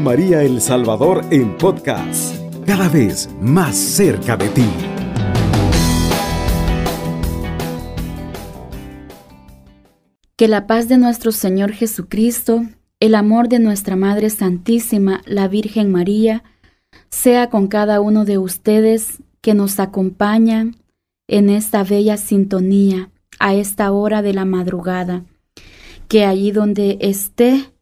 María 0.00 0.42
El 0.42 0.60
Salvador 0.60 1.24
en 1.30 1.56
podcast, 1.56 2.36
cada 2.66 2.88
vez 2.88 3.28
más 3.40 3.76
cerca 3.76 4.36
de 4.36 4.48
ti. 4.48 4.66
Que 10.36 10.48
la 10.48 10.66
paz 10.66 10.88
de 10.88 10.98
nuestro 10.98 11.32
Señor 11.32 11.72
Jesucristo, 11.72 12.64
el 13.00 13.14
amor 13.14 13.48
de 13.48 13.58
nuestra 13.58 13.96
Madre 13.96 14.30
Santísima, 14.30 15.22
la 15.24 15.48
Virgen 15.48 15.90
María, 15.90 16.44
sea 17.08 17.48
con 17.48 17.66
cada 17.66 18.00
uno 18.00 18.24
de 18.24 18.38
ustedes 18.38 19.22
que 19.40 19.54
nos 19.54 19.80
acompañan 19.80 20.76
en 21.28 21.50
esta 21.50 21.84
bella 21.84 22.16
sintonía 22.16 23.10
a 23.38 23.54
esta 23.54 23.92
hora 23.92 24.22
de 24.22 24.34
la 24.34 24.44
madrugada. 24.44 25.24
Que 26.08 26.24
allí 26.24 26.50
donde 26.52 26.98
esté, 27.00 27.72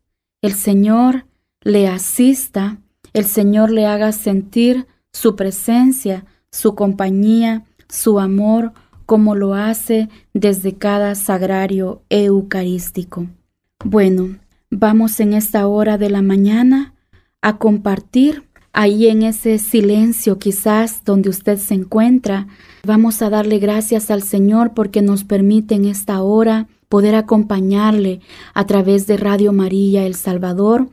el 0.40 0.54
Señor 0.54 1.26
le 1.64 1.88
asista, 1.88 2.78
el 3.12 3.24
Señor 3.24 3.70
le 3.70 3.86
haga 3.86 4.12
sentir 4.12 4.86
su 5.12 5.34
presencia, 5.34 6.24
su 6.50 6.74
compañía, 6.74 7.64
su 7.88 8.20
amor, 8.20 8.72
como 9.06 9.34
lo 9.34 9.54
hace 9.54 10.08
desde 10.32 10.74
cada 10.74 11.14
sagrario 11.14 12.02
eucarístico. 12.08 13.26
Bueno, 13.84 14.38
vamos 14.70 15.20
en 15.20 15.34
esta 15.34 15.66
hora 15.66 15.98
de 15.98 16.10
la 16.10 16.22
mañana 16.22 16.94
a 17.42 17.58
compartir 17.58 18.44
ahí 18.72 19.08
en 19.08 19.22
ese 19.22 19.58
silencio 19.58 20.38
quizás 20.38 21.02
donde 21.04 21.28
usted 21.28 21.58
se 21.58 21.74
encuentra. 21.74 22.48
Vamos 22.84 23.22
a 23.22 23.30
darle 23.30 23.58
gracias 23.58 24.10
al 24.10 24.22
Señor 24.22 24.72
porque 24.74 25.02
nos 25.02 25.24
permite 25.24 25.74
en 25.74 25.84
esta 25.84 26.22
hora 26.22 26.66
poder 26.88 27.14
acompañarle 27.14 28.20
a 28.54 28.66
través 28.66 29.06
de 29.06 29.16
Radio 29.16 29.52
María 29.52 30.04
El 30.06 30.14
Salvador. 30.14 30.88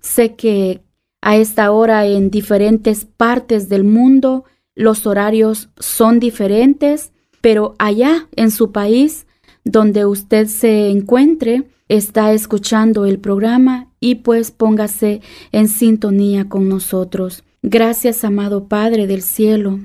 Sé 0.00 0.34
que 0.34 0.82
a 1.20 1.36
esta 1.36 1.70
hora 1.70 2.06
en 2.06 2.30
diferentes 2.30 3.04
partes 3.04 3.68
del 3.68 3.84
mundo 3.84 4.44
los 4.74 5.06
horarios 5.06 5.70
son 5.78 6.20
diferentes, 6.20 7.12
pero 7.40 7.74
allá 7.78 8.28
en 8.36 8.50
su 8.50 8.72
país 8.72 9.26
donde 9.64 10.04
usted 10.04 10.46
se 10.46 10.90
encuentre, 10.90 11.64
está 11.88 12.32
escuchando 12.32 13.06
el 13.06 13.18
programa 13.18 13.90
y 13.98 14.16
pues 14.16 14.50
póngase 14.50 15.22
en 15.52 15.68
sintonía 15.68 16.48
con 16.48 16.68
nosotros. 16.68 17.44
Gracias, 17.62 18.24
amado 18.24 18.68
Padre 18.68 19.06
del 19.06 19.22
cielo, 19.22 19.80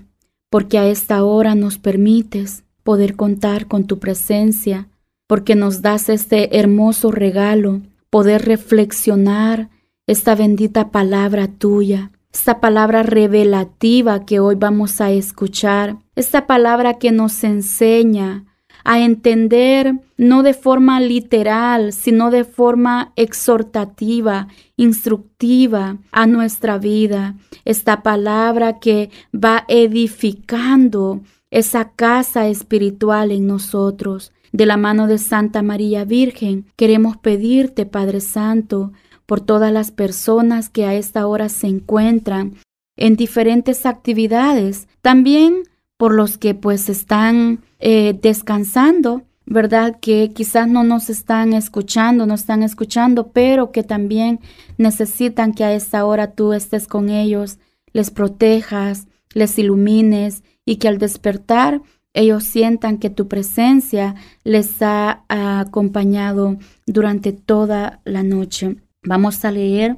porque 0.49 0.77
a 0.77 0.87
esta 0.87 1.23
hora 1.23 1.55
nos 1.55 1.77
permites 1.77 2.63
poder 2.83 3.15
contar 3.15 3.67
con 3.67 3.85
tu 3.85 3.99
presencia, 3.99 4.89
porque 5.27 5.55
nos 5.55 5.81
das 5.81 6.09
este 6.09 6.57
hermoso 6.57 7.11
regalo, 7.11 7.81
poder 8.09 8.45
reflexionar 8.45 9.69
esta 10.09 10.33
bendita 10.33 10.89
palabra 10.89 11.47
tuya, 11.47 12.09
esta 12.33 12.59
palabra 12.59 13.03
revelativa 13.03 14.25
que 14.25 14.39
hoy 14.39 14.55
vamos 14.55 15.01
a 15.01 15.11
escuchar, 15.11 15.97
esta 16.15 16.47
palabra 16.47 16.95
que 16.95 17.11
nos 17.11 17.43
enseña 17.43 18.43
a 18.83 19.01
entender 19.01 19.93
no 20.17 20.41
de 20.41 20.55
forma 20.55 20.99
literal, 20.99 21.93
sino 21.93 22.31
de 22.31 22.43
forma 22.43 23.13
exhortativa, 23.17 24.47
instructiva 24.77 25.97
a 26.11 26.25
nuestra 26.25 26.79
vida. 26.79 27.35
Esta 27.63 28.01
palabra 28.01 28.79
que 28.79 29.11
va 29.31 29.63
edificando 29.67 31.21
esa 31.51 31.91
casa 31.91 32.47
espiritual 32.47 33.31
en 33.31 33.45
nosotros. 33.45 34.31
De 34.51 34.65
la 34.65 34.77
mano 34.77 35.05
de 35.05 35.19
Santa 35.19 35.61
María 35.61 36.03
Virgen, 36.03 36.65
queremos 36.75 37.15
pedirte, 37.17 37.85
Padre 37.85 38.21
Santo, 38.21 38.91
por 39.29 39.41
todas 39.41 39.71
las 39.71 39.91
personas 39.91 40.69
que 40.71 40.85
a 40.85 40.95
esta 40.95 41.27
hora 41.27 41.49
se 41.49 41.67
encuentran 41.67 42.55
en 42.97 43.15
diferentes 43.15 43.85
actividades, 43.85 44.87
también 45.03 45.65
por 45.97 46.15
los 46.15 46.39
que 46.39 46.55
pues 46.55 46.89
están 46.89 47.59
eh, 47.77 48.17
descansando, 48.19 49.21
¿verdad? 49.45 49.99
Que 50.01 50.31
quizás 50.33 50.67
no 50.67 50.83
nos 50.83 51.11
están 51.11 51.53
escuchando, 51.53 52.25
no 52.25 52.33
están 52.33 52.63
escuchando, 52.63 53.27
pero 53.31 53.71
que 53.71 53.83
también 53.83 54.39
necesitan 54.79 55.53
que 55.53 55.63
a 55.63 55.75
esta 55.75 56.05
hora 56.05 56.31
tú 56.31 56.53
estés 56.53 56.87
con 56.87 57.09
ellos, 57.09 57.59
les 57.93 58.09
protejas, 58.09 59.05
les 59.35 59.59
ilumines 59.59 60.41
y 60.65 60.77
que 60.77 60.87
al 60.87 60.97
despertar 60.97 61.83
ellos 62.15 62.45
sientan 62.45 62.97
que 62.97 63.11
tu 63.11 63.27
presencia 63.27 64.15
les 64.43 64.81
ha 64.81 65.23
acompañado 65.29 66.57
durante 66.87 67.31
toda 67.31 68.01
la 68.05 68.23
noche. 68.23 68.77
Vamos 69.03 69.45
a 69.45 69.51
leer 69.51 69.97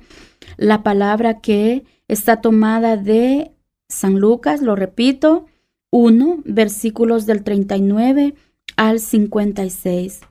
la 0.57 0.84
palabra 0.84 1.39
que 1.41 1.84
está 2.07 2.41
tomada 2.41 2.97
de 2.97 3.51
San 3.89 4.19
Lucas, 4.19 4.62
lo 4.62 4.75
repito, 4.75 5.47
1, 5.91 6.41
versículos 6.45 7.25
del 7.25 7.44
39 7.44 8.35
al 8.78 9.00
56. 9.00 10.22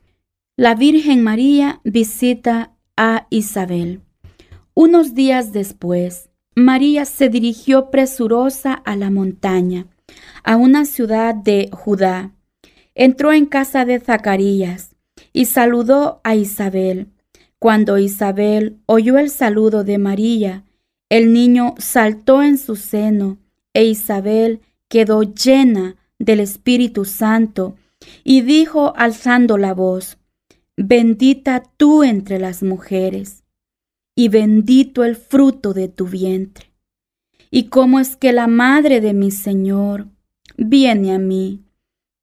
La 0.57 0.75
Virgen 0.75 1.23
María 1.23 1.81
visita 1.85 2.73
a 2.97 3.27
Isabel. 3.31 4.03
Unos 4.75 5.15
días 5.15 5.53
después, 5.53 6.31
María 6.55 7.05
se 7.05 7.29
dirigió 7.29 7.91
presurosa 7.91 8.75
a 8.75 8.97
la 8.97 9.11
montaña, 9.11 9.87
a 10.45 10.57
una 10.57 10.85
ciudad 10.85 11.35
de 11.35 11.71
Judá. 11.73 12.33
Entró 12.95 13.33
en 13.33 13.47
casa 13.47 13.85
de 13.85 14.01
Zacarías 14.01 14.97
y 15.33 15.47
saludó 15.47 16.21
a 16.25 16.35
Isabel. 16.35 17.09
Cuando 17.61 17.99
Isabel 17.99 18.81
oyó 18.87 19.19
el 19.19 19.29
saludo 19.29 19.85
de 19.85 19.99
María, 19.99 20.65
el 21.11 21.35
niño 21.35 21.75
saltó 21.77 22.43
en 22.43 22.57
su 22.57 22.75
seno 22.75 23.37
e 23.75 23.85
Isabel 23.85 24.61
quedó 24.89 25.23
llena 25.23 25.97
del 26.19 26.41
Espíritu 26.41 27.05
Santo 27.05 27.77
y 28.25 28.41
dijo 28.41 28.95
alzando 28.97 29.59
la 29.59 29.75
voz, 29.75 30.17
Bendita 30.79 31.63
tú 31.77 32.03
entre 32.03 32.39
las 32.39 32.63
mujeres, 32.63 33.45
y 34.15 34.31
bendito 34.31 35.05
el 35.05 35.15
fruto 35.15 35.75
de 35.75 35.89
tu 35.89 36.07
vientre. 36.07 36.73
Y 37.51 37.65
cómo 37.65 38.01
es 38.01 38.17
que 38.17 38.33
la 38.33 38.47
madre 38.47 39.03
de 39.03 39.13
mi 39.13 39.31
Señor 39.31 40.07
viene 40.57 41.13
a 41.13 41.19
mí, 41.19 41.61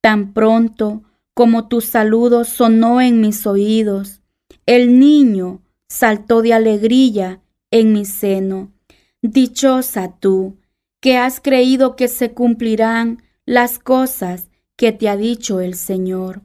tan 0.01 0.33
pronto 0.33 1.03
como 1.35 1.67
tu 1.67 1.81
saludo 1.81 2.43
sonó 2.43 3.01
en 3.01 3.21
mis 3.21 3.45
oídos, 3.45 4.23
el 4.67 5.00
niño 5.00 5.63
saltó 5.88 6.44
de 6.44 6.53
alegría 6.53 7.41
en 7.72 7.94
mi 7.94 8.05
seno. 8.05 8.72
Dichosa 9.23 10.19
tú, 10.19 10.59
que 11.01 11.17
has 11.17 11.39
creído 11.39 11.95
que 11.95 12.07
se 12.07 12.33
cumplirán 12.33 13.23
las 13.45 13.79
cosas 13.79 14.50
que 14.75 14.91
te 14.91 15.09
ha 15.09 15.17
dicho 15.17 15.61
el 15.61 15.73
Señor. 15.73 16.44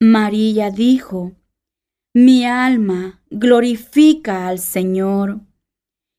María 0.00 0.70
dijo, 0.70 1.32
Mi 2.14 2.46
alma 2.46 3.22
glorifica 3.30 4.48
al 4.48 4.58
Señor, 4.58 5.40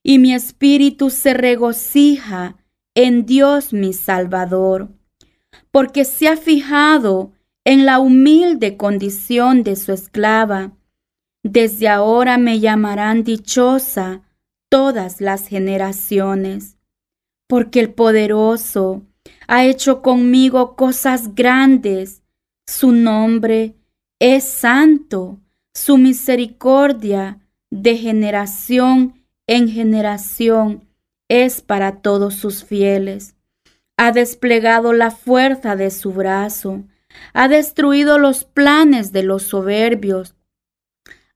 y 0.04 0.20
mi 0.20 0.34
espíritu 0.34 1.10
se 1.10 1.34
regocija 1.34 2.58
en 2.94 3.26
Dios 3.26 3.74
mi 3.74 3.94
Salvador, 3.94 4.90
porque 5.72 6.06
se 6.06 6.28
ha 6.28 6.38
fijado 6.38 7.34
en 7.64 7.86
la 7.86 8.00
humilde 8.00 8.78
condición 8.78 9.64
de 9.64 9.76
su 9.76 9.92
esclava. 9.92 10.74
Desde 11.48 11.88
ahora 11.88 12.40
me 12.40 12.60
llamarán 12.60 13.24
dichosa 13.24 14.24
todas 14.68 15.22
las 15.22 15.48
generaciones 15.48 16.80
porque 17.48 17.80
el 17.80 17.94
poderoso 17.94 19.04
ha 19.48 19.64
hecho 19.64 20.02
conmigo 20.02 20.76
cosas 20.76 21.36
grandes. 21.36 22.24
Su 22.66 22.94
nombre 22.94 23.76
es 24.20 24.44
santo, 24.44 25.40
su 25.72 26.00
misericordia 26.00 27.40
de 27.70 27.96
generación 27.98 29.24
en 29.46 29.70
generación 29.70 30.90
es 31.30 31.62
para 31.62 32.02
todos 32.02 32.34
sus 32.34 32.64
fieles. 32.64 33.36
Ha 33.98 34.12
desplegado 34.12 34.94
la 34.94 35.12
fuerza 35.12 35.76
de 35.76 35.92
su 35.92 36.12
brazo, 36.12 36.84
ha 37.34 37.48
destruido 37.48 38.18
los 38.18 38.46
planes 38.46 39.12
de 39.12 39.22
los 39.22 39.44
soberbios, 39.44 40.35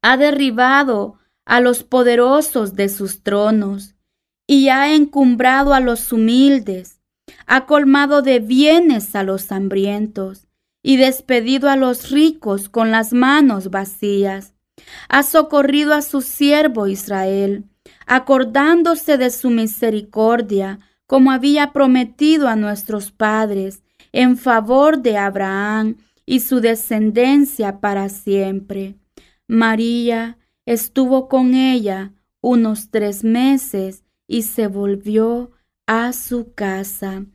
ha 0.01 0.17
derribado 0.17 1.19
a 1.45 1.61
los 1.61 1.83
poderosos 1.83 2.75
de 2.75 2.89
sus 2.89 3.23
tronos 3.23 3.95
y 4.47 4.69
ha 4.69 4.93
encumbrado 4.93 5.73
a 5.73 5.79
los 5.79 6.11
humildes, 6.11 7.01
ha 7.45 7.65
colmado 7.65 8.21
de 8.21 8.39
bienes 8.39 9.15
a 9.15 9.23
los 9.23 9.51
hambrientos 9.51 10.47
y 10.81 10.97
despedido 10.97 11.69
a 11.69 11.75
los 11.75 12.09
ricos 12.09 12.69
con 12.69 12.91
las 12.91 13.13
manos 13.13 13.69
vacías. 13.69 14.53
Ha 15.09 15.23
socorrido 15.23 15.93
a 15.93 16.01
su 16.01 16.21
siervo 16.21 16.87
Israel, 16.87 17.65
acordándose 18.05 19.17
de 19.17 19.29
su 19.29 19.49
misericordia, 19.49 20.79
como 21.05 21.31
había 21.31 21.73
prometido 21.73 22.47
a 22.47 22.55
nuestros 22.55 23.11
padres, 23.11 23.83
en 24.11 24.37
favor 24.37 24.99
de 24.99 25.17
Abraham 25.17 25.97
y 26.25 26.39
su 26.39 26.61
descendencia 26.61 27.79
para 27.79 28.09
siempre. 28.09 28.95
María 29.49 30.37
estuvo 30.67 31.27
con 31.27 31.55
ella 31.55 32.13
unos 32.39 32.91
tres 32.91 33.23
meses 33.23 34.05
y 34.27 34.43
se 34.43 34.67
volvió 34.67 35.49
a 35.87 36.13
su 36.13 36.53
casa. 36.53 37.25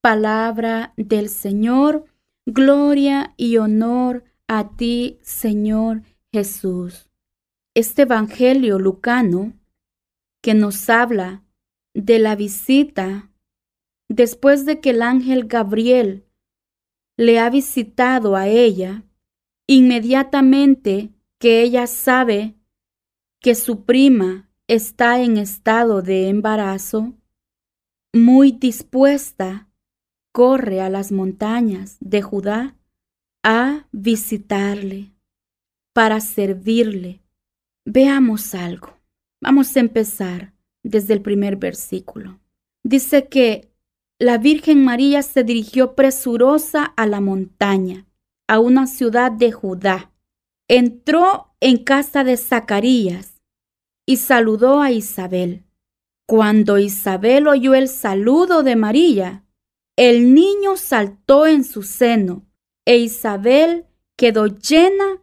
Palabra 0.00 0.94
del 0.96 1.28
Señor, 1.28 2.06
gloria 2.46 3.34
y 3.36 3.58
honor 3.58 4.24
a 4.48 4.74
ti, 4.74 5.18
Señor 5.20 6.02
Jesús. 6.32 7.10
Este 7.74 8.02
Evangelio 8.02 8.78
lucano 8.78 9.52
que 10.40 10.54
nos 10.54 10.88
habla 10.88 11.44
de 11.92 12.20
la 12.20 12.36
visita 12.36 13.30
después 14.08 14.64
de 14.64 14.80
que 14.80 14.90
el 14.90 15.02
ángel 15.02 15.44
Gabriel 15.44 16.24
le 17.18 17.38
ha 17.38 17.50
visitado 17.50 18.34
a 18.34 18.48
ella, 18.48 19.04
inmediatamente 19.66 21.10
que 21.40 21.62
ella 21.62 21.86
sabe 21.86 22.54
que 23.40 23.54
su 23.54 23.84
prima 23.84 24.50
está 24.68 25.20
en 25.20 25.38
estado 25.38 26.02
de 26.02 26.28
embarazo, 26.28 27.14
muy 28.12 28.52
dispuesta, 28.52 29.68
corre 30.32 30.82
a 30.82 30.90
las 30.90 31.10
montañas 31.10 31.96
de 32.00 32.20
Judá 32.22 32.76
a 33.42 33.88
visitarle, 33.90 35.12
para 35.94 36.20
servirle. 36.20 37.22
Veamos 37.86 38.54
algo. 38.54 38.98
Vamos 39.40 39.74
a 39.76 39.80
empezar 39.80 40.52
desde 40.82 41.14
el 41.14 41.22
primer 41.22 41.56
versículo. 41.56 42.38
Dice 42.84 43.28
que 43.28 43.72
la 44.18 44.36
Virgen 44.36 44.84
María 44.84 45.22
se 45.22 45.42
dirigió 45.42 45.94
presurosa 45.94 46.84
a 46.84 47.06
la 47.06 47.22
montaña, 47.22 48.06
a 48.46 48.58
una 48.58 48.86
ciudad 48.86 49.32
de 49.32 49.52
Judá. 49.52 50.09
Entró 50.72 51.52
en 51.58 51.78
casa 51.82 52.22
de 52.22 52.36
Zacarías 52.36 53.42
y 54.06 54.18
saludó 54.18 54.80
a 54.80 54.92
Isabel. 54.92 55.64
Cuando 56.28 56.78
Isabel 56.78 57.48
oyó 57.48 57.74
el 57.74 57.88
saludo 57.88 58.62
de 58.62 58.76
María, 58.76 59.44
el 59.96 60.32
niño 60.32 60.76
saltó 60.76 61.48
en 61.48 61.64
su 61.64 61.82
seno 61.82 62.46
e 62.86 62.98
Isabel 62.98 63.86
quedó 64.16 64.46
llena 64.46 65.20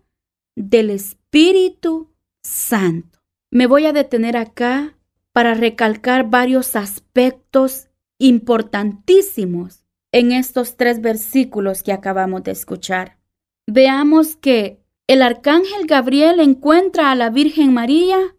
del 0.57 0.89
Espíritu 0.89 2.13
Santo. 2.43 3.19
Me 3.49 3.67
voy 3.67 3.85
a 3.85 3.93
detener 3.93 4.35
acá 4.35 4.97
para 5.31 5.53
recalcar 5.53 6.29
varios 6.29 6.75
aspectos 6.75 7.87
importantísimos 8.19 9.85
en 10.11 10.33
estos 10.33 10.75
tres 10.75 10.99
versículos 10.99 11.83
que 11.83 11.93
acabamos 11.93 12.43
de 12.43 12.51
escuchar. 12.51 13.17
Veamos 13.65 14.35
que 14.35 14.85
el 15.07 15.21
arcángel 15.21 15.87
Gabriel 15.87 16.39
encuentra 16.41 17.11
a 17.11 17.15
la 17.15 17.29
Virgen 17.29 17.73
María 17.73 18.35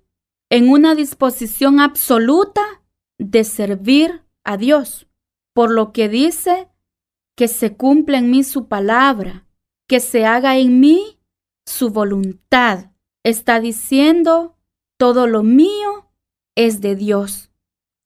en 0.50 0.68
una 0.68 0.94
disposición 0.94 1.80
absoluta 1.80 2.62
de 3.18 3.44
servir 3.44 4.22
a 4.44 4.56
Dios, 4.56 5.08
por 5.54 5.70
lo 5.70 5.92
que 5.92 6.08
dice 6.08 6.68
que 7.36 7.48
se 7.48 7.76
cumpla 7.76 8.18
en 8.18 8.30
mí 8.30 8.44
su 8.44 8.68
palabra, 8.68 9.46
que 9.88 10.00
se 10.00 10.26
haga 10.26 10.58
en 10.58 10.80
mí 10.80 11.18
su 11.66 11.90
voluntad. 11.90 12.92
Está 13.24 13.60
diciendo, 13.60 14.56
todo 14.98 15.26
lo 15.26 15.42
mío 15.42 16.10
es 16.54 16.80
de 16.80 16.96
Dios 16.96 17.50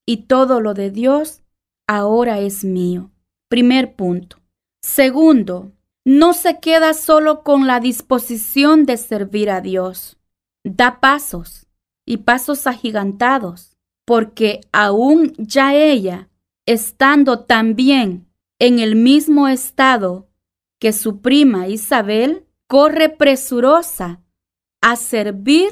y 0.07 0.25
todo 0.27 0.61
lo 0.61 0.75
de 0.75 0.91
Dios 0.91 1.43
ahora 1.87 2.39
es 2.41 2.65
mío. 2.65 3.11
Primer 3.49 3.97
punto. 3.97 4.39
Segundo, 4.83 5.73
no 6.05 6.33
se 6.33 6.59
queda 6.61 6.95
solo 6.95 7.43
con 7.43 7.67
la 7.67 7.81
disposición 7.81 8.87
de 8.87 8.97
servir 8.97 9.51
a 9.51 9.61
Dios. 9.61 10.19
Da 10.65 11.01
pasos 11.01 11.67
y 12.05 12.19
pasos 12.19 12.67
agigantados, 12.67 13.77
porque 14.05 14.61
aún 14.73 15.33
ya 15.39 15.75
ella, 15.75 16.29
estando 16.67 17.45
también 17.45 18.29
en 18.59 18.79
el 18.79 18.97
mismo 18.97 19.49
estado 19.49 20.29
que 20.81 20.93
su 20.93 21.21
prima 21.21 21.69
Isabel, 21.69 22.47
corre 22.67 23.09
presurosa 23.09 24.21
a 24.81 24.97
servir 24.97 25.71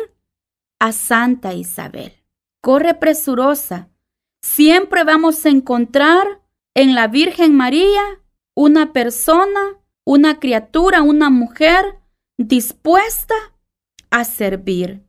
a 0.79 0.93
Santa 0.93 1.55
Isabel. 1.55 2.13
Corre 2.63 2.95
presurosa. 2.95 3.89
Siempre 4.43 5.05
vamos 5.05 5.45
a 5.45 5.51
encontrar 5.51 6.41
en 6.75 6.95
la 6.95 7.09
Virgen 7.09 7.57
María 7.57 8.03
una 8.55 8.93
persona, 8.93 9.80
una 10.11 10.41
criatura, 10.41 11.03
una 11.03 11.31
mujer 11.31 12.01
dispuesta 12.37 13.37
a 14.11 14.25
servir. 14.25 15.07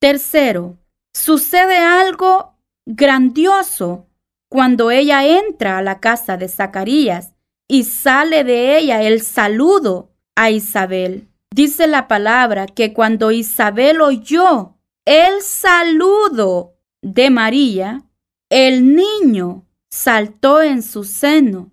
Tercero, 0.00 0.78
sucede 1.14 1.76
algo 1.76 2.56
grandioso 2.86 4.06
cuando 4.50 4.90
ella 4.90 5.26
entra 5.26 5.76
a 5.76 5.82
la 5.82 6.00
casa 6.00 6.38
de 6.38 6.48
Zacarías 6.48 7.34
y 7.68 7.84
sale 7.84 8.42
de 8.42 8.78
ella 8.78 9.02
el 9.02 9.20
saludo 9.20 10.14
a 10.34 10.50
Isabel. 10.50 11.28
Dice 11.54 11.86
la 11.86 12.08
palabra 12.08 12.64
que 12.64 12.94
cuando 12.94 13.30
Isabel 13.30 14.00
oyó 14.00 14.78
el 15.04 15.42
saludo 15.42 16.78
de 17.02 17.28
María, 17.28 18.02
el 18.48 18.96
niño 18.96 19.66
saltó 19.90 20.62
en 20.62 20.82
su 20.82 21.04
seno 21.04 21.70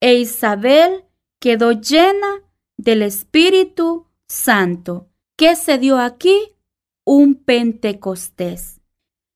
e 0.00 0.14
Isabel 0.14 1.04
quedó 1.40 1.72
llena 1.72 2.42
del 2.76 3.02
Espíritu 3.02 4.06
Santo. 4.28 5.08
¿Qué 5.36 5.56
se 5.56 5.78
dio 5.78 5.98
aquí? 5.98 6.54
un 7.04 7.34
Pentecostés. 7.34 8.80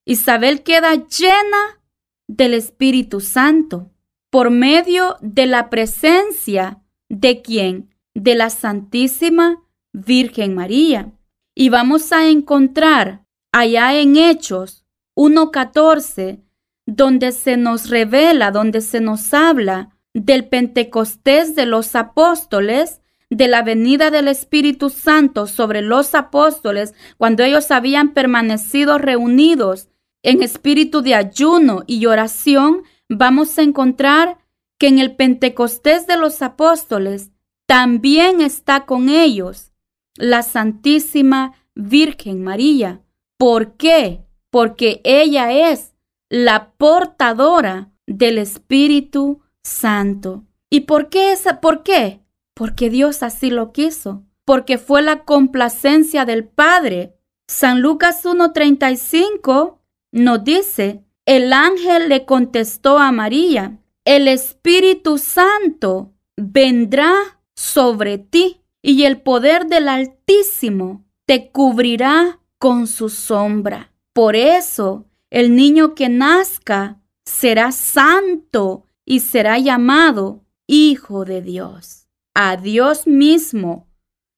Isabel 0.05 0.63
queda 0.63 0.95
llena 0.95 1.81
del 2.29 2.55
Espíritu 2.55 3.21
Santo 3.21 3.91
por 4.31 4.51
medio 4.51 5.17
de 5.21 5.47
la 5.47 5.71
presencia 5.71 6.83
de 7.09 7.43
quien? 7.43 7.95
De 8.15 8.35
la 8.35 8.51
Santísima 8.51 9.65
Virgen 9.93 10.55
María. 10.55 11.13
Y 11.55 11.69
vamos 11.69 12.13
a 12.13 12.29
encontrar 12.29 13.25
allá 13.51 13.99
en 13.99 14.17
Hechos 14.17 14.85
1.14, 15.17 16.43
donde 16.87 17.33
se 17.33 17.57
nos 17.57 17.89
revela, 17.89 18.51
donde 18.51 18.83
se 18.83 19.01
nos 19.01 19.33
habla 19.33 19.94
del 20.15 20.47
Pentecostés 20.49 21.55
de 21.55 21.67
los 21.67 21.95
apóstoles, 21.95 23.03
de 23.31 23.49
la 23.49 23.63
venida 23.63 24.11
del 24.11 24.29
Espíritu 24.29 24.89
Santo 24.89 25.47
sobre 25.47 25.83
los 25.83 26.15
apóstoles 26.15 26.95
cuando 27.19 27.43
ellos 27.43 27.71
habían 27.71 28.15
permanecido 28.15 28.99
reunidos 28.99 29.89
en 30.23 30.43
espíritu 30.43 31.03
de 31.03 31.15
ayuno 31.15 31.83
y 31.87 32.07
oración, 32.07 32.83
vamos 33.11 33.59
a 33.59 33.63
encontrar 33.63 34.39
que 34.79 34.89
en 34.89 34.99
el 34.99 35.15
Pentecostés 35.17 36.07
de 36.07 36.17
los 36.17 36.41
apóstoles 36.41 37.31
también 37.67 38.41
está 38.41 38.87
con 38.87 39.09
ellos 39.09 39.73
la 40.17 40.43
Santísima 40.43 41.55
Virgen 41.75 42.43
María. 42.43 43.03
¿Por 43.37 43.77
qué? 43.77 44.25
Porque 44.51 45.01
ella 45.05 45.73
es 45.73 45.95
la 46.31 46.73
portadora 46.77 47.91
del 48.07 48.39
Espíritu 48.39 49.41
Santo. 49.65 50.45
¿Y 50.71 50.81
por 50.81 51.09
qué 51.09 51.33
esa? 51.33 51.61
¿Por 51.61 51.83
qué? 51.83 52.21
porque 52.55 52.89
Dios 52.89 53.23
así 53.23 53.51
lo 53.51 53.73
quiso, 53.73 54.23
porque 54.45 54.79
fue 54.79 55.03
la 55.03 55.25
complacencia 55.25 56.25
del 56.25 56.45
Padre. 56.45 57.17
San 57.49 57.83
Lucas 57.83 58.25
1.35 58.25 59.79
nos 60.13 60.45
dice, 60.45 61.05
el 61.27 61.53
ángel 61.53 62.09
le 62.09 62.25
contestó 62.25 62.99
a 62.99 63.13
María, 63.13 63.81
el 64.05 64.29
Espíritu 64.29 65.19
Santo 65.19 66.13
vendrá 66.37 67.15
sobre 67.55 68.19
ti 68.19 68.63
y 68.83 69.05
el 69.05 69.21
poder 69.21 69.67
del 69.67 69.89
Altísimo 69.89 71.05
te 71.27 71.51
cubrirá 71.51 72.41
con 72.59 72.87
su 72.87 73.09
sombra. 73.09 73.93
Por 74.13 74.37
eso, 74.37 75.07
el 75.31 75.57
niño 75.57 75.95
que 75.95 76.09
nazca 76.09 77.01
será 77.25 77.73
santo 77.73 78.84
y 79.05 79.21
será 79.21 79.59
llamado 79.59 80.45
Hijo 80.67 81.25
de 81.25 81.43
Dios 81.43 82.05
a 82.35 82.57
Dios 82.57 83.07
mismo 83.07 83.89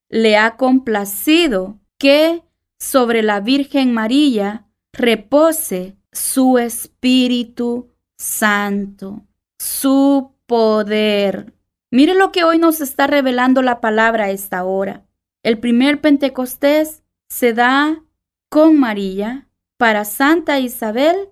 le 0.09 0.37
ha 0.37 0.55
complacido 0.55 1.79
que 1.97 2.43
sobre 2.79 3.23
la 3.23 3.39
Virgen 3.39 3.91
María 3.93 4.67
repose 4.93 5.97
su 6.11 6.59
Espíritu 6.59 7.89
Santo, 8.17 9.25
su 9.57 10.31
poder. 10.45 11.53
Mire 11.91 12.13
lo 12.13 12.31
que 12.31 12.43
hoy 12.43 12.59
nos 12.59 12.81
está 12.81 13.07
revelando 13.07 13.61
la 13.61 13.81
palabra 13.81 14.25
a 14.25 14.29
esta 14.29 14.63
hora. 14.63 15.05
El 15.43 15.59
primer 15.59 15.99
Pentecostés 15.99 17.03
se 17.29 17.53
da 17.53 18.03
con 18.49 18.79
María 18.79 19.47
para 19.77 20.05
Santa 20.05 20.59
Isabel 20.59 21.29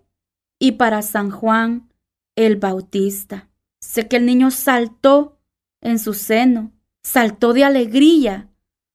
y 0.59 0.73
para 0.73 1.01
San 1.01 1.29
Juan 1.29 1.89
el 2.35 2.57
Bautista. 2.57 3.49
Sé 3.81 4.07
que 4.07 4.17
el 4.17 4.25
niño 4.25 4.51
saltó 4.51 5.39
en 5.81 5.99
su 5.99 6.13
seno, 6.13 6.71
saltó 7.03 7.53
de 7.53 7.63
alegría, 7.63 8.49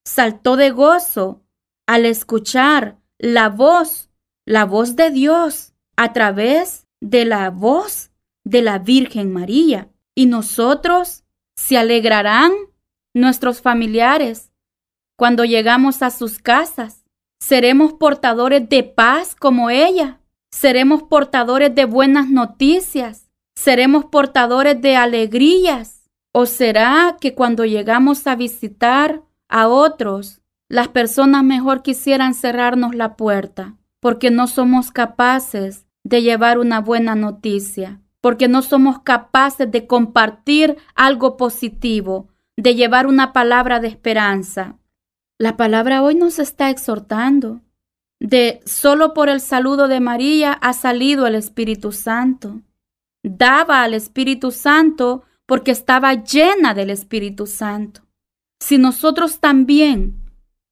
saltó 0.05 0.57
de 0.57 0.71
gozo 0.71 1.43
al 1.87 2.07
escuchar 2.07 2.99
la 3.19 3.49
voz 3.49 4.11
la 4.51 4.65
voz 4.65 4.97
de 4.97 5.11
Dios 5.11 5.75
a 5.97 6.13
través 6.13 6.89
de 7.01 7.25
la 7.25 7.51
voz 7.51 8.11
de 8.45 8.63
la 8.63 8.81
Virgen 8.81 9.33
María. 9.33 9.91
Y 10.13 10.27
nosotros 10.27 11.23
se 11.55 11.79
alegrarán 11.79 12.51
nuestros 13.15 13.61
familiares 13.61 14.51
cuando 15.17 15.45
llegamos 15.45 16.03
a 16.03 16.11
sus 16.11 16.41
casas. 16.41 17.05
Seremos 17.39 17.93
portadores 17.93 18.69
de 18.69 18.83
paz 18.83 19.37
como 19.37 19.71
ella. 19.71 20.21
Seremos 20.51 21.05
portadores 21.05 21.73
de 21.73 21.85
buenas 21.85 22.29
noticias. 22.29 23.30
Seremos 23.63 24.07
portadores 24.07 24.81
de 24.81 24.97
alegrías. 24.97 26.09
¿O 26.33 26.47
será 26.47 27.19
que 27.21 27.35
cuando 27.35 27.67
llegamos 27.67 28.27
a 28.27 28.35
visitar 28.35 29.23
a 29.49 29.69
otros, 29.69 30.41
las 30.69 30.89
personas 30.89 31.45
mejor 31.45 31.83
quisieran 31.83 32.35
cerrarnos 32.35 32.95
la 32.95 33.17
puerta 33.17 33.77
porque 34.01 34.31
no 34.31 34.47
somos 34.47 34.93
capaces 34.93 35.87
de 36.05 36.23
llevar 36.23 36.59
una 36.59 36.81
buena 36.81 37.15
noticia? 37.15 38.01
porque 38.21 38.49
no 38.49 38.63
somos 38.63 39.01
capaces 39.01 39.71
de 39.71 39.87
compartir 39.87 40.77
algo 40.95 41.37
positivo, 41.37 42.29
de 42.57 42.75
llevar 42.75 43.07
una 43.07 43.33
palabra 43.33 43.81
de 43.81 43.89
esperanza. 43.89 44.77
La 45.39 45.57
palabra 45.57 46.03
hoy 46.03 46.15
nos 46.15 46.39
está 46.39 46.69
exhortando 46.69 47.63
de 48.19 48.61
solo 48.67 49.15
por 49.15 49.31
el 49.31 49.41
saludo 49.41 49.89
de 49.89 50.01
María 50.01 50.53
ha 50.53 50.75
salido 50.75 51.27
el 51.27 51.35
Espíritu 51.35 51.93
Santo. 51.93 52.61
Daba 53.23 53.83
al 53.83 53.95
Espíritu 53.95 54.51
Santo 54.51 55.25
porque 55.47 55.71
estaba 55.71 56.15
llena 56.15 56.75
del 56.75 56.91
Espíritu 56.91 57.47
Santo. 57.47 58.03
Si 58.61 58.79
nosotros 58.79 59.41
también 59.41 60.31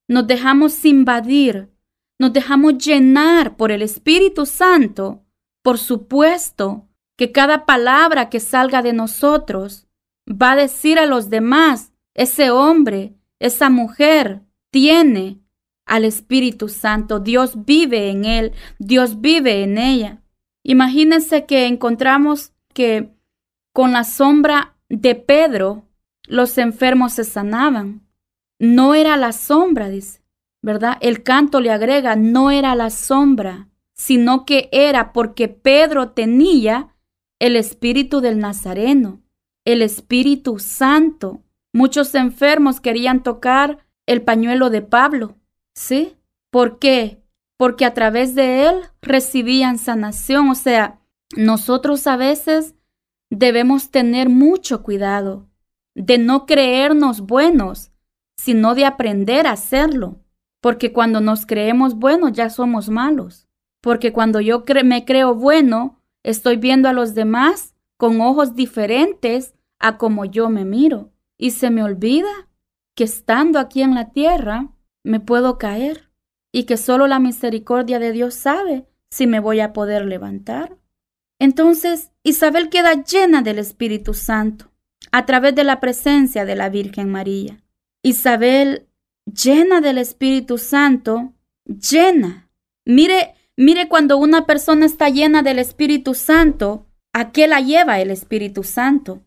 nos 0.08 0.26
dejamos 0.26 0.84
invadir, 0.84 1.70
nos 2.18 2.32
dejamos 2.32 2.78
llenar 2.78 3.56
por 3.56 3.70
el 3.70 3.82
Espíritu 3.82 4.46
Santo, 4.46 5.24
por 5.62 5.78
supuesto 5.78 6.88
que 7.16 7.32
cada 7.32 7.66
palabra 7.66 8.30
que 8.30 8.40
salga 8.40 8.82
de 8.82 8.92
nosotros 8.92 9.88
va 10.30 10.52
a 10.52 10.56
decir 10.56 10.98
a 10.98 11.06
los 11.06 11.30
demás, 11.30 11.92
ese 12.14 12.50
hombre, 12.50 13.16
esa 13.38 13.70
mujer 13.70 14.42
tiene 14.70 15.40
al 15.86 16.04
Espíritu 16.04 16.68
Santo, 16.68 17.18
Dios 17.18 17.64
vive 17.64 18.10
en 18.10 18.24
él, 18.24 18.52
Dios 18.78 19.20
vive 19.20 19.62
en 19.62 19.78
ella. 19.78 20.22
Imagínense 20.68 21.46
que 21.46 21.66
encontramos 21.66 22.52
que 22.74 23.08
con 23.72 23.92
la 23.92 24.04
sombra 24.04 24.76
de 24.90 25.14
Pedro 25.14 25.88
los 26.26 26.58
enfermos 26.58 27.14
se 27.14 27.24
sanaban. 27.24 28.06
No 28.58 28.94
era 28.94 29.16
la 29.16 29.32
sombra, 29.32 29.88
dice, 29.88 30.20
¿verdad? 30.60 30.98
El 31.00 31.22
canto 31.22 31.62
le 31.62 31.70
agrega, 31.70 32.16
no 32.16 32.50
era 32.50 32.74
la 32.74 32.90
sombra, 32.90 33.70
sino 33.94 34.44
que 34.44 34.68
era 34.70 35.14
porque 35.14 35.48
Pedro 35.48 36.10
tenía 36.10 36.94
el 37.38 37.56
espíritu 37.56 38.20
del 38.20 38.38
Nazareno, 38.38 39.22
el 39.64 39.80
Espíritu 39.80 40.58
Santo. 40.58 41.44
Muchos 41.72 42.14
enfermos 42.14 42.82
querían 42.82 43.22
tocar 43.22 43.86
el 44.04 44.20
pañuelo 44.20 44.68
de 44.68 44.82
Pablo. 44.82 45.38
¿Sí? 45.74 46.18
¿Por 46.50 46.78
qué? 46.78 47.22
Porque 47.58 47.84
a 47.84 47.92
través 47.92 48.34
de 48.34 48.66
él 48.66 48.76
recibían 49.02 49.76
sanación. 49.76 50.48
O 50.48 50.54
sea, 50.54 51.00
nosotros 51.36 52.06
a 52.06 52.16
veces 52.16 52.74
debemos 53.28 53.90
tener 53.90 54.30
mucho 54.30 54.82
cuidado 54.82 55.50
de 55.94 56.16
no 56.16 56.46
creernos 56.46 57.20
buenos, 57.20 57.92
sino 58.38 58.74
de 58.74 58.86
aprender 58.86 59.46
a 59.46 59.52
hacerlo. 59.52 60.20
Porque 60.62 60.94
cuando 60.94 61.20
nos 61.20 61.44
creemos 61.44 61.94
buenos 61.94 62.32
ya 62.32 62.48
somos 62.48 62.88
malos. 62.88 63.46
Porque 63.82 64.14
cuando 64.14 64.40
yo 64.40 64.64
me 64.84 65.04
creo 65.04 65.34
bueno, 65.34 65.98
Estoy 66.28 66.56
viendo 66.56 66.88
a 66.88 66.92
los 66.92 67.14
demás 67.14 67.74
con 67.96 68.20
ojos 68.20 68.54
diferentes 68.54 69.54
a 69.78 69.96
como 69.98 70.24
yo 70.24 70.50
me 70.50 70.64
miro. 70.64 71.10
Y 71.36 71.52
se 71.52 71.70
me 71.70 71.82
olvida 71.82 72.48
que 72.94 73.04
estando 73.04 73.58
aquí 73.58 73.82
en 73.82 73.94
la 73.94 74.10
tierra 74.10 74.68
me 75.04 75.20
puedo 75.20 75.58
caer 75.58 76.07
y 76.52 76.64
que 76.64 76.76
solo 76.76 77.06
la 77.06 77.18
misericordia 77.18 77.98
de 77.98 78.12
Dios 78.12 78.34
sabe 78.34 78.86
si 79.10 79.26
me 79.26 79.40
voy 79.40 79.60
a 79.60 79.72
poder 79.72 80.04
levantar. 80.04 80.76
Entonces 81.38 82.10
Isabel 82.22 82.68
queda 82.68 83.04
llena 83.04 83.42
del 83.42 83.58
Espíritu 83.58 84.14
Santo 84.14 84.70
a 85.12 85.26
través 85.26 85.54
de 85.54 85.64
la 85.64 85.80
presencia 85.80 86.44
de 86.44 86.56
la 86.56 86.68
Virgen 86.68 87.10
María. 87.10 87.62
Isabel, 88.02 88.88
llena 89.24 89.80
del 89.80 89.98
Espíritu 89.98 90.58
Santo, 90.58 91.32
llena. 91.64 92.50
Mire 92.84 93.34
Mire 93.58 93.88
cuando 93.88 94.18
una 94.18 94.46
persona 94.46 94.86
está 94.86 95.08
llena 95.08 95.42
del 95.42 95.58
Espíritu 95.58 96.14
Santo, 96.14 96.86
¿a 97.12 97.32
qué 97.32 97.48
la 97.48 97.60
lleva 97.60 97.98
el 97.98 98.12
Espíritu 98.12 98.62
Santo? 98.62 99.24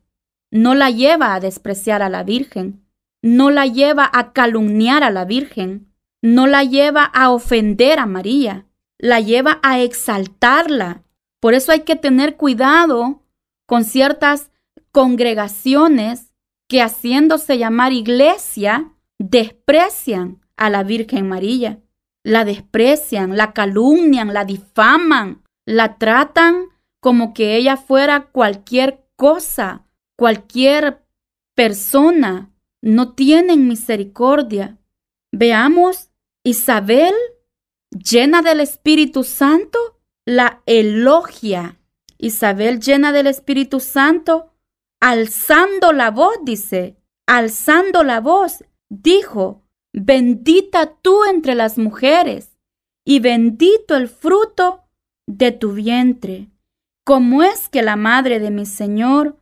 No 0.50 0.74
la 0.74 0.90
lleva 0.90 1.36
a 1.36 1.42
despreciar 1.42 2.02
a 2.02 2.08
la 2.08 2.24
Virgen, 2.24 2.82
no 3.22 3.52
la 3.52 3.66
lleva 3.66 4.10
a 4.14 4.32
calumniar 4.32 5.04
a 5.04 5.10
la 5.10 5.26
Virgen, 5.26 5.91
no 6.22 6.48
la 6.48 6.64
lleva 6.64 7.04
a 7.04 7.32
ofender 7.32 8.00
a 8.00 8.06
María, 8.06 8.66
la 8.98 9.20
lleva 9.20 9.60
a 9.64 9.80
exaltarla. 9.80 11.04
Por 11.40 11.54
eso 11.54 11.72
hay 11.72 11.82
que 11.82 11.96
tener 11.96 12.38
cuidado 12.38 13.24
con 13.66 13.84
ciertas 13.84 14.52
congregaciones 14.92 16.34
que 16.68 16.82
haciéndose 16.82 17.58
llamar 17.58 17.94
iglesia 17.94 18.94
desprecian 19.18 20.42
a 20.56 20.70
la 20.70 20.84
Virgen 20.84 21.28
María 21.28 21.80
la 22.24 22.46
desprecian, 22.46 23.36
la 23.36 23.54
calumnian, 23.54 24.34
la 24.34 24.46
difaman, 24.46 25.42
la 25.66 25.98
tratan 25.98 26.68
como 27.00 27.34
que 27.34 27.56
ella 27.56 27.78
fuera 27.78 28.28
cualquier 28.32 29.06
cosa, 29.16 29.86
cualquier 30.16 31.04
persona. 31.56 32.52
No 32.82 33.14
tienen 33.14 33.68
misericordia. 33.68 34.78
Veamos, 35.32 36.11
Isabel, 36.44 37.14
llena 37.92 38.42
del 38.42 38.62
Espíritu 38.62 39.24
Santo, 39.24 39.78
la 40.26 40.64
elogia. 40.66 41.78
Isabel, 42.18 42.80
llena 42.80 43.12
del 43.12 43.28
Espíritu 43.28 43.80
Santo, 43.80 44.52
alzando 45.00 45.94
la 45.94 46.10
voz, 46.10 46.36
dice, 46.44 46.98
alzando 47.28 48.04
la 48.04 48.22
voz, 48.22 48.64
dijo, 48.90 49.64
bendita 49.94 50.96
tú 51.02 51.26
entre 51.26 51.54
las 51.54 51.78
mujeres, 51.78 52.58
y 53.06 53.20
bendito 53.20 53.96
el 53.96 54.08
fruto 54.08 54.84
de 55.28 55.52
tu 55.52 55.74
vientre. 55.74 56.50
¿Cómo 57.04 57.44
es 57.44 57.70
que 57.70 57.82
la 57.82 57.96
madre 57.96 58.40
de 58.40 58.52
mi 58.52 58.66
Señor 58.66 59.38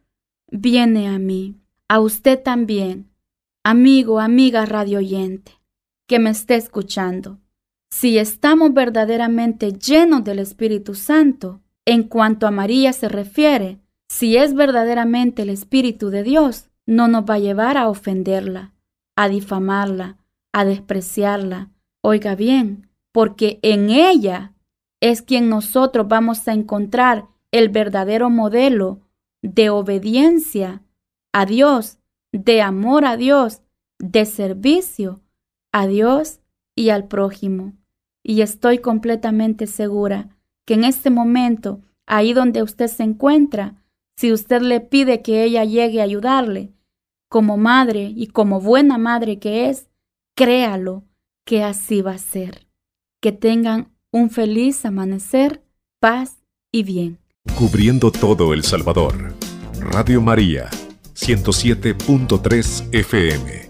viene 0.49 1.07
a 1.07 1.19
mí? 1.19 1.55
A 1.87 1.99
usted 1.99 2.41
también, 2.41 3.09
amigo, 3.63 4.19
amiga 4.19 4.65
radioyente, 4.65 5.58
que 6.09 6.19
me 6.19 6.31
esté 6.31 6.55
escuchando. 6.55 7.37
Si 7.91 8.17
estamos 8.17 8.73
verdaderamente 8.73 9.71
llenos 9.71 10.23
del 10.23 10.39
Espíritu 10.39 10.95
Santo, 10.95 11.61
en 11.85 12.03
cuanto 12.03 12.47
a 12.47 12.51
María 12.51 12.93
se 12.93 13.07
refiere, 13.07 13.79
si 14.09 14.35
es 14.35 14.55
verdaderamente 14.55 15.43
el 15.43 15.49
Espíritu 15.49 16.09
de 16.09 16.23
Dios, 16.23 16.71
no 16.87 17.07
nos 17.07 17.25
va 17.25 17.35
a 17.35 17.39
llevar 17.39 17.77
a 17.77 17.87
ofenderla, 17.87 18.73
a 19.15 19.29
difamarla, 19.29 20.17
a 20.51 20.65
despreciarla. 20.65 21.69
Oiga 22.03 22.33
bien, 22.33 22.89
porque 23.11 23.59
en 23.61 23.91
ella 23.91 24.53
es 25.01 25.21
quien 25.21 25.47
nosotros 25.47 26.07
vamos 26.07 26.47
a 26.47 26.53
encontrar 26.53 27.27
el 27.51 27.69
verdadero 27.69 28.31
modelo 28.31 29.01
de 29.43 29.69
obediencia 29.69 30.81
a 31.33 31.45
Dios, 31.45 31.99
de 32.31 32.63
amor 32.63 33.05
a 33.05 33.15
Dios, 33.15 33.61
de 33.99 34.25
servicio 34.25 35.21
a 35.71 35.87
Dios 35.87 36.39
y 36.75 36.89
al 36.89 37.07
prójimo. 37.07 37.73
Y 38.23 38.41
estoy 38.41 38.79
completamente 38.79 39.67
segura 39.67 40.37
que 40.65 40.75
en 40.75 40.83
este 40.83 41.09
momento, 41.09 41.81
ahí 42.05 42.33
donde 42.33 42.63
usted 42.63 42.87
se 42.87 43.03
encuentra, 43.03 43.83
si 44.15 44.31
usted 44.31 44.61
le 44.61 44.81
pide 44.81 45.21
que 45.21 45.43
ella 45.43 45.63
llegue 45.63 46.01
a 46.01 46.03
ayudarle, 46.03 46.73
como 47.29 47.57
madre 47.57 48.11
y 48.15 48.27
como 48.27 48.59
buena 48.59 48.97
madre 48.97 49.39
que 49.39 49.69
es, 49.69 49.89
Créalo 50.39 51.03
que 51.43 51.65
así 51.65 52.01
va 52.01 52.13
a 52.13 52.17
ser. 52.17 52.65
Que 53.21 53.33
tengan 53.33 53.91
un 54.09 54.29
feliz 54.29 54.85
amanecer, 54.85 55.61
paz 55.99 56.37
y 56.71 56.83
bien. 56.83 57.19
Cubriendo 57.57 58.09
todo 58.09 58.53
El 58.53 58.63
Salvador. 58.63 59.33
Radio 59.81 60.21
María, 60.21 60.69
107.3 61.13 62.87
FM. 62.93 63.68